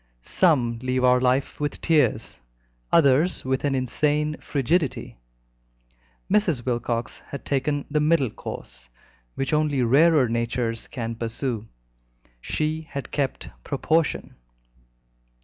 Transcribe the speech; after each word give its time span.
Some 0.23 0.79
leave 0.81 1.03
our 1.03 1.21
life 1.21 1.59
with 1.59 1.79
tears, 1.79 2.39
others 2.91 3.45
with 3.45 3.63
an 3.63 3.75
insane 3.75 4.35
frigidity; 4.41 5.19
Mrs. 6.27 6.65
Wilcox 6.65 7.21
had 7.27 7.45
taken 7.45 7.85
the 7.87 7.99
middle 7.99 8.31
course, 8.31 8.89
which 9.35 9.53
only 9.53 9.83
rarer 9.83 10.27
natures 10.27 10.87
can 10.87 11.13
pursue. 11.13 11.67
She 12.41 12.81
had 12.89 13.11
kept 13.11 13.49
proportion. 13.63 14.33